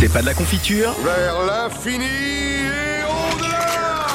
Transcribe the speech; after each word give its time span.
C'est 0.00 0.12
pas 0.12 0.20
de 0.20 0.26
la 0.26 0.34
confiture 0.34 0.92
Vers 1.04 1.44
l'infini 1.46 2.04
et 2.04 3.02
au-delà 3.04 4.06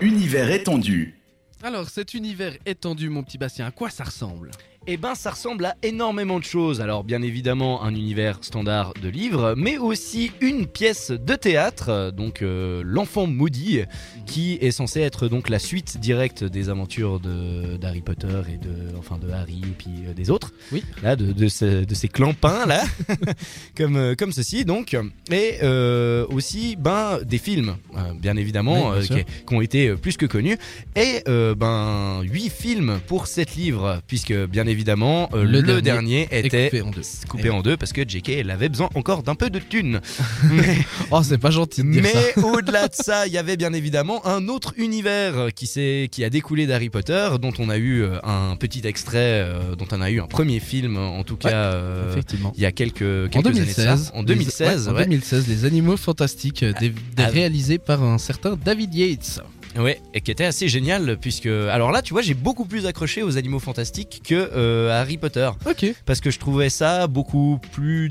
Univers 0.00 0.50
étendu. 0.50 1.20
Alors, 1.62 1.88
cet 1.88 2.14
univers 2.14 2.52
étendu, 2.66 3.08
mon 3.08 3.22
petit 3.22 3.38
Bastien, 3.38 3.66
à 3.66 3.70
quoi 3.70 3.88
ça 3.90 4.04
ressemble? 4.04 4.50
Eh 4.86 4.98
ben, 4.98 5.14
ça 5.14 5.30
ressemble 5.30 5.64
à 5.64 5.76
énormément 5.82 6.38
de 6.38 6.44
choses. 6.44 6.82
Alors, 6.82 7.04
bien 7.04 7.22
évidemment, 7.22 7.82
un 7.84 7.94
univers 7.94 8.38
standard 8.42 8.92
de 9.00 9.08
livres, 9.08 9.54
mais 9.56 9.78
aussi 9.78 10.30
une 10.42 10.66
pièce 10.66 11.10
de 11.10 11.34
théâtre, 11.36 12.10
donc 12.14 12.42
euh, 12.42 12.82
l'enfant 12.84 13.26
maudit, 13.26 13.80
qui 14.26 14.58
est 14.60 14.72
censé 14.72 15.00
être 15.00 15.26
donc 15.28 15.48
la 15.48 15.58
suite 15.58 15.96
directe 15.98 16.44
des 16.44 16.68
aventures 16.68 17.18
de- 17.18 17.78
d'Harry 17.78 18.02
Potter 18.02 18.42
et 18.52 18.58
de, 18.58 18.94
enfin, 18.98 19.16
de 19.16 19.30
Harry 19.30 19.62
et 19.64 19.74
puis 19.78 20.06
euh, 20.06 20.12
des 20.12 20.30
autres. 20.30 20.52
Oui. 20.74 20.82
Là, 21.02 21.16
de, 21.16 21.32
de, 21.32 21.48
ce- 21.48 21.84
de 21.84 21.94
ces 21.94 22.08
clampins 22.08 22.66
là, 22.66 22.82
comme 23.76 23.96
euh, 23.96 24.14
comme 24.14 24.32
ceci 24.32 24.64
donc, 24.64 24.96
et 25.30 25.58
euh, 25.62 26.26
aussi 26.28 26.76
ben 26.76 27.18
des 27.24 27.38
films, 27.38 27.76
euh, 27.96 28.00
bien 28.20 28.36
évidemment, 28.36 28.90
Oui, 28.90 28.98
bien 28.98 29.02
sûr. 29.06 29.16
qui, 29.16 29.24
qui 29.46 29.54
ont 29.54 29.60
été 29.60 29.94
plus 29.94 30.16
que 30.16 30.26
connus, 30.26 30.58
et 30.96 31.22
euh, 31.28 31.54
ben 31.54 32.22
huit 32.22 32.50
films 32.50 33.00
pour 33.06 33.26
sept 33.26 33.54
livres, 33.56 34.00
puisque 34.06 34.34
bien 34.46 34.66
évidemment 34.66 35.30
le, 35.32 35.60
Le 35.60 35.80
dernier, 35.80 36.28
était 36.30 36.66
coupé 36.70 36.82
en 36.82 36.90
deux. 36.90 37.02
coupé 37.28 37.42
Eh 37.46 37.50
en 37.50 37.62
deux 37.62 37.76
parce 37.76 37.92
que 37.92 38.02
JK 38.06 38.30
avait 38.50 38.68
besoin 38.68 38.88
encore 38.94 39.22
d'un 39.22 39.34
peu 39.34 39.50
de 39.50 39.58
thunes. 39.58 40.00
mais 40.50 40.78
Oh, 41.10 41.22
c'est 41.22 41.38
pas 41.38 41.50
gentil 41.50 41.82
de 41.82 41.90
dire 41.92 42.04
ça. 42.06 42.18
mais 42.36 42.42
au-delà 42.42 42.88
de 42.88 42.94
ça, 42.94 43.26
il 43.26 43.32
y 43.32 43.38
avait 43.38 43.56
bien 43.56 43.72
évidemment 43.72 44.26
un 44.26 44.48
autre 44.48 44.74
univers 44.76 45.48
qui, 45.54 45.68
qui 46.10 46.24
a 46.24 46.30
découlé 46.30 46.66
d'Harry 46.66 46.90
Potter, 46.90 47.28
dont 47.40 47.52
on 47.58 47.68
a 47.68 47.78
eu 47.78 48.04
un 48.22 48.56
petit 48.56 48.82
extrait, 48.84 49.46
dont 49.78 49.86
on 49.92 50.00
a 50.00 50.10
eu 50.10 50.20
un 50.20 50.26
premier 50.26 50.60
film 50.64 50.96
en 50.96 51.22
tout 51.22 51.34
Ouais, 51.44 51.50
cas. 51.50 51.72
euh, 51.74 52.10
Effectivement. 52.10 52.52
il 52.56 52.62
y 52.62 52.66
a 52.66 52.72
quelques, 52.72 52.98
quelques 53.30 53.36
En 53.36 53.40
années 53.50 53.60
de 53.60 53.64
2016, 53.64 54.04
ça. 54.06 54.10
En 54.16 54.22
2016, 54.24 54.58
les, 54.68 54.86
ouais, 54.86 54.90
en 54.92 54.96
ouais. 54.96 55.04
2016, 55.04 55.46
les 55.48 55.64
animaux 55.64 55.96
fantastiques, 55.96 56.64
des, 56.64 56.88
des 56.90 56.94
Ah. 57.18 57.26
réalisés 57.28 57.78
par 57.78 58.02
un 58.02 58.18
certain 58.18 58.56
David 58.56 58.94
Yates. 58.94 59.40
Ouais, 59.76 60.00
et 60.14 60.20
qui 60.20 60.30
était 60.30 60.44
assez 60.44 60.68
génial 60.68 61.16
puisque 61.20 61.46
alors 61.46 61.90
là, 61.90 62.00
tu 62.02 62.12
vois, 62.12 62.22
j'ai 62.22 62.34
beaucoup 62.34 62.64
plus 62.64 62.86
accroché 62.86 63.22
aux 63.22 63.36
animaux 63.36 63.58
fantastiques 63.58 64.22
que 64.24 64.34
euh, 64.54 64.90
à 64.92 65.00
Harry 65.00 65.16
Potter 65.16 65.50
Ok. 65.66 65.86
parce 66.06 66.20
que 66.20 66.30
je 66.30 66.38
trouvais 66.38 66.70
ça 66.70 67.06
beaucoup 67.08 67.58
plus 67.72 68.08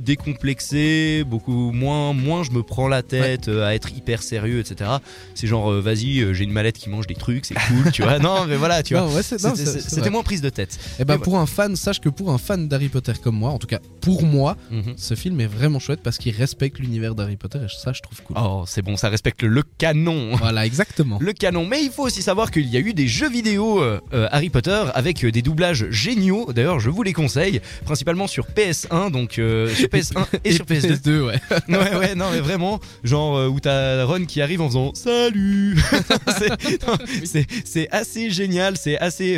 décomplexé, 0.47 1.23
beaucoup 1.25 1.71
moins 1.71 2.13
moins 2.13 2.43
je 2.43 2.51
me 2.51 2.63
prends 2.63 2.87
la 2.87 3.01
tête 3.01 3.47
euh, 3.47 3.65
à 3.65 3.75
être 3.75 3.91
hyper 3.91 4.21
sérieux, 4.21 4.59
etc. 4.59 4.89
C'est 5.35 5.47
genre 5.47 5.71
euh, 5.71 5.81
vas-y, 5.81 6.33
j'ai 6.33 6.43
une 6.43 6.51
mallette 6.51 6.77
qui 6.77 6.89
mange 6.89 7.07
des 7.07 7.15
trucs, 7.15 7.45
c'est 7.45 7.55
cool, 7.55 7.91
tu 7.91 8.01
vois. 8.03 8.19
Non, 8.23 8.45
mais 8.45 8.55
voilà, 8.55 8.83
tu 8.83 8.93
vois. 8.93 9.07
Ouais, 9.07 9.21
C'était 9.23 10.09
moins 10.09 10.23
prise 10.23 10.41
de 10.41 10.49
tête. 10.49 10.77
Et 10.99 11.05
ben 11.05 11.15
Mais 11.15 11.19
pour 11.23 11.37
un 11.37 11.45
fan, 11.45 11.75
sache 11.75 11.99
que 11.99 12.09
pour 12.09 12.31
un 12.31 12.37
fan 12.37 12.67
d'Harry 12.67 12.89
Potter 12.89 13.13
comme 13.21 13.35
moi, 13.35 13.51
en 13.51 13.57
tout 13.57 13.67
cas 13.67 13.79
pour 14.01 14.23
moi, 14.23 14.55
Mhm. 14.71 14.93
ce 14.97 15.15
film 15.15 15.39
est 15.41 15.47
vraiment 15.47 15.79
chouette 15.79 16.01
parce 16.03 16.17
qu'il 16.17 16.35
respecte 16.35 16.79
l'univers 16.79 17.15
d'Harry 17.15 17.37
Potter 17.37 17.59
et 17.59 17.67
ça 17.69 17.93
je 17.93 18.01
trouve 18.01 18.21
cool. 18.23 18.37
Oh, 18.39 18.63
c'est 18.67 18.81
bon, 18.81 18.95
ça 18.97 19.09
respecte 19.09 19.43
le 19.43 19.63
canon. 19.77 20.35
Voilà, 20.37 20.65
exactement. 20.65 21.17
Le 21.21 21.33
canon. 21.33 21.52
Mais 21.61 21.83
il 21.83 21.91
faut 21.91 22.03
aussi 22.03 22.21
savoir 22.23 22.49
qu'il 22.51 22.67
y 22.67 22.75
a 22.77 22.79
eu 22.79 22.93
des 22.93 23.07
jeux 23.07 23.29
vidéo 23.29 23.81
euh, 23.81 23.99
euh, 24.13 24.27
Harry 24.31 24.49
Potter 24.49 24.83
avec 24.95 25.23
euh, 25.23 25.31
des 25.31 25.41
doublages 25.41 25.85
géniaux. 25.91 26.51
D'ailleurs, 26.53 26.79
je 26.79 26.89
vous 26.89 27.03
les 27.03 27.13
conseille, 27.13 27.61
principalement 27.85 28.25
sur 28.27 28.47
PS1, 28.47 29.11
donc 29.11 29.37
euh, 29.39 29.69
sur 29.73 29.87
PS1 29.87 30.25
et, 30.43 30.53
sur 30.53 30.65
PS2. 30.65 31.21
ouais. 31.27 31.39
Ouais, 31.69 31.95
ouais, 31.95 32.15
non, 32.15 32.25
mais 32.31 32.39
vraiment, 32.39 32.79
genre 33.03 33.37
euh, 33.37 33.47
où 33.47 33.59
t'as 33.59 34.03
Ron 34.05 34.25
qui 34.25 34.41
arrive 34.41 34.61
en 34.61 34.67
faisant 34.67 34.93
salut. 34.95 35.77
C'est- 37.65 37.87
assez 37.91 38.29
génial, 38.31 38.77
c'est 38.77 38.97
assez 38.97 39.35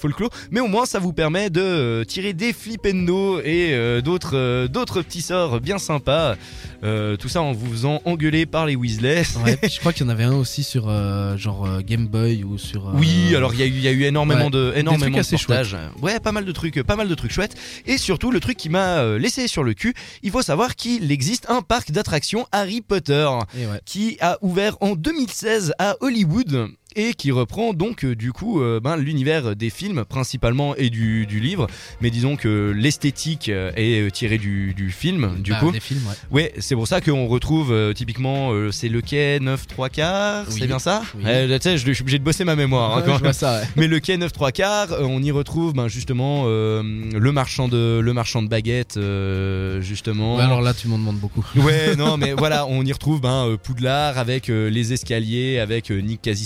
folklore, 0.00 0.30
mais 0.50 0.60
au 0.60 0.66
moins 0.68 0.86
ça 0.86 0.98
vous 0.98 1.12
permet 1.12 1.50
de 1.50 2.04
tirer 2.06 2.32
des 2.32 2.52
flipendo 2.52 3.40
et 3.40 4.00
d'autres 4.02 4.66
d'autres 4.68 5.02
petits 5.02 5.22
sorts 5.22 5.60
bien 5.60 5.78
sympas. 5.78 6.36
Tout 6.82 7.28
ça 7.28 7.42
en 7.42 7.52
vous 7.52 7.70
faisant 7.70 8.00
engueuler 8.04 8.46
par 8.46 8.66
les 8.66 8.76
Weasley. 8.76 9.22
Ouais, 9.44 9.58
je 9.68 9.78
crois 9.80 9.92
qu'il 9.92 10.04
y 10.04 10.08
en 10.08 10.12
avait 10.12 10.24
un 10.24 10.34
aussi 10.36 10.62
sur 10.62 10.88
genre 11.36 11.57
euh, 11.66 11.80
Game 11.84 12.06
Boy 12.06 12.44
ou 12.44 12.58
sur. 12.58 12.88
euh, 12.88 12.92
Oui, 12.94 13.34
alors 13.36 13.54
il 13.54 13.60
y 13.60 13.62
a 13.62 13.66
eu, 13.66 13.70
il 13.70 13.80
y 13.80 13.88
a 13.88 13.92
eu 13.92 14.02
énormément 14.04 14.44
ouais, 14.44 14.50
de, 14.50 14.72
énormément 14.76 15.18
trucs 15.18 15.30
de 15.32 15.36
portages. 15.46 15.76
Ouais, 16.02 16.20
pas 16.20 16.32
mal 16.32 16.44
de 16.44 16.52
trucs, 16.52 16.82
pas 16.82 16.96
mal 16.96 17.08
de 17.08 17.14
trucs 17.14 17.32
chouettes. 17.32 17.56
Et 17.86 17.98
surtout, 17.98 18.30
le 18.30 18.40
truc 18.40 18.56
qui 18.56 18.68
m'a 18.68 18.98
euh, 18.98 19.18
laissé 19.18 19.48
sur 19.48 19.62
le 19.64 19.74
cul, 19.74 19.94
il 20.22 20.30
faut 20.30 20.42
savoir 20.42 20.76
qu'il 20.76 21.10
existe 21.10 21.46
un 21.50 21.62
parc 21.62 21.90
d'attractions 21.90 22.46
Harry 22.52 22.80
Potter 22.80 23.28
ouais. 23.54 23.80
qui 23.84 24.16
a 24.20 24.38
ouvert 24.42 24.76
en 24.80 24.94
2016 24.94 25.72
à 25.78 25.96
Hollywood 26.00 26.68
et 26.98 27.14
qui 27.14 27.30
reprend 27.30 27.72
donc 27.74 28.04
euh, 28.04 28.16
du 28.16 28.32
coup 28.32 28.60
euh, 28.60 28.80
ben, 28.80 28.96
l'univers 28.96 29.54
des 29.54 29.70
films 29.70 30.04
principalement 30.04 30.74
et 30.74 30.90
du, 30.90 31.26
du 31.26 31.38
livre 31.38 31.68
mais 32.00 32.10
disons 32.10 32.34
que 32.34 32.72
l'esthétique 32.76 33.48
euh, 33.48 33.70
est 33.76 34.10
tirée 34.10 34.38
du, 34.38 34.74
du 34.74 34.90
film 34.90 35.36
du 35.38 35.52
Bah, 35.52 35.58
coup 35.60 35.70
Des 35.70 35.78
films, 35.78 36.02
ouais. 36.32 36.42
ouais 36.42 36.52
c'est 36.58 36.74
pour 36.74 36.88
ça 36.88 37.00
qu'on 37.00 37.28
retrouve 37.28 37.70
euh, 37.72 37.92
typiquement 37.92 38.50
euh, 38.52 38.72
c'est 38.72 38.88
le 38.88 39.00
quai 39.00 39.38
9 39.40 39.66
3 39.68 39.88
quarts 39.90 40.44
Oui. 40.48 40.56
c'est 40.58 40.66
bien 40.66 40.80
ça 40.80 41.02
Oui. 41.16 41.24
Ouais, 41.24 41.46
tu 41.46 41.62
sais 41.62 41.78
je, 41.78 41.92
suis 41.92 42.02
obligé 42.02 42.18
de 42.18 42.24
bosser 42.24 42.44
ma 42.44 42.56
mémoire 42.56 42.96
hein, 42.98 43.02
quand 43.06 43.32
ça, 43.32 43.60
ouais. 43.60 43.66
mais 43.76 43.86
le 43.86 44.00
quai 44.00 44.16
9 44.16 44.32
3 44.32 44.50
quarts, 44.50 44.88
on 45.00 45.22
y 45.22 45.30
retrouve 45.30 45.74
ben, 45.74 45.86
justement 45.86 46.46
le 46.46 47.30
marchand 47.32 47.68
de 47.68 48.00
le 48.02 48.12
marchand 48.12 48.42
de 48.42 48.48
baguettes 48.48 48.98
justement. 49.80 50.38
Alors 50.38 50.60
là, 50.62 50.74
tu 50.74 50.88
m'en 50.88 50.98
demandes 50.98 51.18
beaucoup. 51.18 51.44
Ouais, 51.56 51.94
non, 51.96 52.16
mais 52.18 52.32
voilà, 52.32 52.66
on 52.66 52.84
y 52.84 52.92
retrouve 52.92 53.20
ben, 53.20 53.56
Poudlard 53.62 54.18
avec 54.18 54.48
les 54.48 54.92
escaliers, 54.92 55.58
avec 55.58 55.90
Nick 55.90 56.22
quasi 56.22 56.44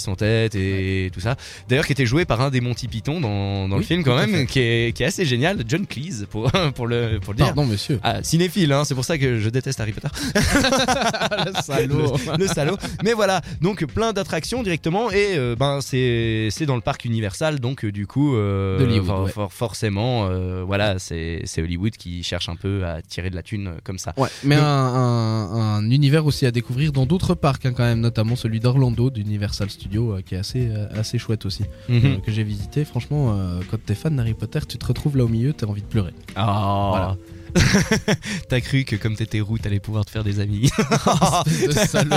et 0.54 1.10
tout 1.12 1.20
ça. 1.20 1.36
D'ailleurs, 1.68 1.86
qui 1.86 1.92
était 1.92 2.06
joué 2.06 2.24
par 2.24 2.40
un 2.40 2.50
des 2.50 2.60
Monty 2.60 2.88
Python 2.88 3.20
dans, 3.20 3.68
dans 3.68 3.76
le 3.76 3.82
film 3.82 4.02
quand 4.04 4.16
même, 4.16 4.46
qui 4.46 4.60
est, 4.60 4.96
qui 4.96 5.02
est 5.02 5.06
assez 5.06 5.24
génial, 5.24 5.62
John 5.66 5.86
Cleese 5.86 6.26
pour, 6.30 6.50
pour, 6.74 6.86
le, 6.86 7.18
pour 7.20 7.32
le 7.32 7.36
dire. 7.38 7.46
Pardon, 7.46 7.66
monsieur. 7.66 7.98
Ah, 8.02 8.22
cinéphile, 8.22 8.72
hein, 8.72 8.84
c'est 8.84 8.94
pour 8.94 9.04
ça 9.04 9.18
que 9.18 9.38
je 9.38 9.48
déteste 9.48 9.80
Harry 9.80 9.92
Potter. 9.92 10.08
le 11.46 11.62
salaud. 11.62 12.14
le, 12.32 12.38
le 12.38 12.46
salaud. 12.46 12.76
Mais 13.04 13.12
voilà, 13.12 13.40
donc 13.60 13.84
plein 13.86 14.12
d'attractions 14.12 14.62
directement 14.62 15.10
et 15.10 15.36
euh, 15.36 15.56
ben 15.58 15.80
c'est 15.80 16.48
c'est 16.50 16.66
dans 16.66 16.74
le 16.76 16.80
parc 16.80 17.04
Universal 17.04 17.60
donc 17.60 17.84
euh, 17.84 17.92
du 17.92 18.06
coup 18.06 18.36
euh, 18.36 18.78
D'Hollywood, 18.78 19.06
for- 19.06 19.24
ouais. 19.24 19.30
for- 19.32 19.52
forcément 19.52 20.26
euh, 20.28 20.62
voilà 20.64 20.98
c'est 20.98 21.42
c'est 21.44 21.62
Hollywood 21.62 21.92
qui 21.96 22.22
cherche 22.22 22.48
un 22.48 22.56
peu 22.56 22.84
à 22.84 23.02
tirer 23.02 23.30
de 23.30 23.34
la 23.36 23.42
thune 23.42 23.68
euh, 23.68 23.70
comme 23.84 23.98
ça. 23.98 24.12
Ouais, 24.16 24.28
mais 24.44 24.56
Donc- 24.56 24.64
un, 24.64 24.68
un- 24.68 25.76
un 25.78 25.90
univers 25.90 26.26
aussi 26.26 26.46
à 26.46 26.50
découvrir 26.50 26.92
dans 26.92 27.06
d'autres 27.06 27.34
parcs, 27.34 27.66
hein, 27.66 27.72
quand 27.76 27.84
même, 27.84 28.00
notamment 28.00 28.36
celui 28.36 28.60
d'Orlando 28.60 29.10
d'Universal 29.10 29.70
Studios, 29.70 30.12
qui 30.22 30.34
est 30.34 30.38
assez, 30.38 30.68
euh, 30.70 30.86
assez 30.94 31.18
chouette 31.18 31.44
aussi, 31.46 31.64
Mhm. 31.88 32.00
euh, 32.04 32.16
que 32.18 32.30
j'ai 32.32 32.42
visité. 32.44 32.84
Franchement, 32.84 33.34
euh, 33.38 33.60
quand 33.70 33.78
t'es 33.84 33.94
fan 33.94 34.16
d'Harry 34.16 34.34
Potter, 34.34 34.60
tu 34.68 34.78
te 34.78 34.86
retrouves 34.86 35.16
là 35.16 35.24
au 35.24 35.28
milieu, 35.28 35.52
t'as 35.52 35.66
envie 35.66 35.82
de 35.82 35.86
pleurer. 35.86 36.12
Ah. 36.36 36.88
Voilà. 36.90 37.16
T'as 38.48 38.60
cru 38.60 38.84
que 38.84 38.96
comme 38.96 39.16
t'étais 39.16 39.40
roux 39.40 39.58
t'allais 39.58 39.80
pouvoir 39.80 40.04
te 40.04 40.10
faire 40.10 40.24
des 40.24 40.40
amis. 40.40 40.70
Salaud. 41.88 42.16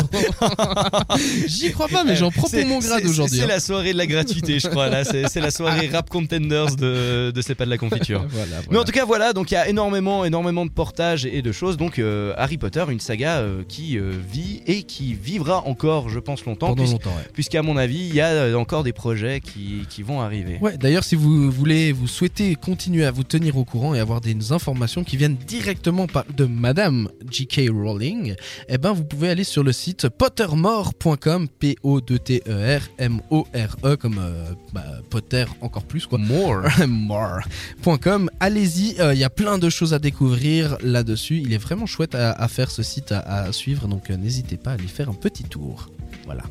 J'y 1.47 1.71
crois 1.71 1.87
pas, 1.87 2.03
mais 2.03 2.15
j'en 2.15 2.31
prends 2.31 2.49
pour 2.49 2.65
mon 2.65 2.79
grade 2.79 3.05
aujourd'hui. 3.05 3.37
C'est 3.37 3.43
hein. 3.43 3.47
la 3.47 3.59
soirée 3.59 3.93
de 3.93 3.97
la 3.97 4.07
gratuité 4.07 4.59
je 4.59 4.67
crois 4.67 4.89
là. 4.89 5.03
C'est 5.03 5.39
la 5.39 5.51
soirée 5.51 5.87
rap 5.87 6.09
contenders 6.09 6.75
de 6.75 7.31
de 7.31 7.41
c'est 7.41 7.55
pas 7.55 7.65
de 7.65 7.69
la 7.69 7.77
confiture. 7.77 8.25
Voilà, 8.29 8.61
Mais 8.69 8.77
en 8.77 8.83
tout 8.83 8.91
cas 8.91 9.05
voilà, 9.05 9.33
donc 9.33 9.51
il 9.51 9.53
y 9.53 9.57
a 9.57 9.67
énormément, 9.67 10.25
énormément 10.25 10.65
de 10.65 10.71
portages 10.71 11.25
et 11.25 11.41
de 11.41 11.51
choses. 11.51 11.77
Donc 11.77 11.99
euh, 11.99 12.33
Harry 12.37 12.57
Potter, 12.57 12.83
une 12.89 12.99
saga 12.99 13.39
euh, 13.39 13.63
qui 13.67 13.97
euh, 13.97 14.11
vit 14.31 14.61
et 14.67 14.83
qui 14.83 15.13
vivra 15.13 15.65
encore, 15.65 16.09
je 16.09 16.19
pense, 16.19 16.45
longtemps, 16.45 16.75
pendant 16.75 16.89
longtemps, 16.89 17.09
ouais. 17.11 17.29
puisqu'à 17.33 17.61
mon 17.61 17.77
avis, 17.77 18.07
il 18.07 18.15
y 18.15 18.21
a 18.21 18.57
encore 18.57 18.83
des 18.83 18.93
projets 18.93 19.41
qui, 19.41 19.85
qui 19.89 20.03
vont 20.03 20.21
arriver. 20.21 20.57
Ouais, 20.61 20.77
d'ailleurs, 20.77 21.03
si 21.03 21.15
vous 21.15 21.51
voulez, 21.51 21.91
vous 21.91 22.07
souhaitez 22.07 22.55
continuer 22.55 23.05
à 23.05 23.11
vous 23.11 23.23
tenir 23.23 23.57
au 23.57 23.65
courant 23.65 23.93
et 23.93 23.99
avoir 23.99 24.21
des 24.21 24.51
informations 24.51 25.03
qui 25.03 25.17
viennent 25.17 25.24
directement 25.29 26.07
par- 26.07 26.25
de 26.35 26.45
Madame 26.45 27.09
J.K. 27.29 27.69
Rowling, 27.71 28.35
eh 28.69 28.77
ben, 28.77 28.93
vous 28.93 29.03
pouvez 29.03 29.29
aller 29.29 29.43
sur 29.43 29.63
le 29.63 29.71
site 29.71 30.09
pottermore.com, 30.09 31.47
P-O-D-T-E-R-M-O-R-E, 31.59 33.93
E, 33.93 33.95
comme 33.95 34.19
euh, 34.19 34.51
bah, 34.73 34.83
Potter 35.09 35.45
encore 35.61 35.83
plus, 35.83 36.05
quoi. 36.05 36.17
More. 36.17 36.63
more.com. 36.87 38.29
Allez-y, 38.39 38.99
euh, 38.99 39.13
il 39.13 39.19
y 39.19 39.23
a 39.23 39.29
plein 39.29 39.57
de 39.57 39.69
choses 39.69 39.93
à 39.93 39.99
découvrir 39.99 40.77
là-dessus. 40.81 41.41
Il 41.43 41.53
est 41.53 41.57
vraiment 41.57 41.85
chouette 41.85 42.15
à, 42.15 42.31
à 42.31 42.47
faire 42.47 42.71
ce 42.71 42.83
site 42.83 43.11
à, 43.11 43.19
à 43.19 43.51
suivre, 43.51 43.87
donc 43.87 44.09
euh, 44.09 44.17
n'hésitez 44.17 44.57
pas 44.57 44.71
à 44.71 44.73
aller 44.73 44.87
faire 44.87 45.09
un 45.09 45.13
petit 45.13 45.43
tour. 45.43 45.89
Voilà. 46.25 46.43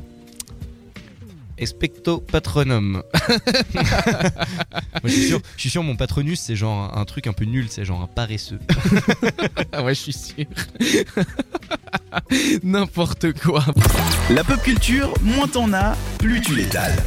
Expecto 1.57 2.17
patronum. 2.19 3.01
Moi, 3.73 5.03
je 5.05 5.09
suis 5.09 5.27
sûr, 5.27 5.39
je 5.55 5.61
suis 5.61 5.69
sûr, 5.69 5.83
mon 5.83 5.95
patronus, 5.95 6.39
c'est 6.39 6.55
genre 6.55 6.93
un, 6.95 7.01
un 7.01 7.05
truc 7.05 7.27
un 7.27 7.33
peu 7.33 7.45
nul, 7.45 7.67
c'est 7.69 7.85
genre 7.85 8.01
un 8.01 8.07
paresseux. 8.07 8.59
Ah 9.71 9.83
ouais, 9.83 9.95
je 9.95 9.99
suis 10.01 10.13
sûr. 10.13 10.45
N'importe 12.63 13.33
quoi. 13.39 13.63
La 14.29 14.43
pop 14.43 14.61
culture, 14.61 15.13
moins 15.21 15.47
t'en 15.47 15.71
as, 15.73 15.95
plus 16.17 16.41
tu 16.41 16.55
l'étales. 16.55 17.01